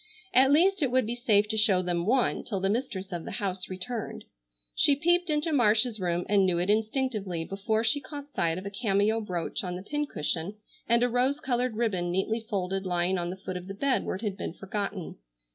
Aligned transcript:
At 0.33 0.51
least 0.51 0.81
it 0.81 0.89
would 0.89 1.05
be 1.05 1.13
safe 1.13 1.47
to 1.49 1.57
show 1.57 1.83
them 1.83 2.07
one 2.07 2.43
till 2.43 2.59
the 2.59 2.71
mistress 2.71 3.11
of 3.11 3.23
the 3.23 3.33
house 3.37 3.69
returned. 3.69 4.25
She 4.73 4.95
peeped 4.95 5.29
into 5.29 5.53
Marcia's 5.53 5.99
room, 5.99 6.25
and 6.27 6.43
knew 6.43 6.57
it 6.57 6.71
instinctively 6.71 7.45
before 7.45 7.83
she 7.83 8.01
caught 8.01 8.33
sight 8.33 8.57
of 8.57 8.65
a 8.65 8.71
cameo 8.71 9.21
brooch 9.21 9.63
on 9.63 9.75
the 9.75 9.83
pin 9.83 10.07
cushion, 10.07 10.55
and 10.89 11.03
a 11.03 11.07
rose 11.07 11.39
colored 11.39 11.75
ribbon 11.75 12.09
neatly 12.09 12.39
folded 12.39 12.83
lying 12.83 13.19
on 13.19 13.29
the 13.29 13.35
foot 13.37 13.55
of 13.57 13.67
the 13.67 13.75
bed 13.75 14.03
where 14.03 14.15
it 14.15 14.23
had 14.23 14.37
been 14.37 14.53
forgotten. 14.53 15.17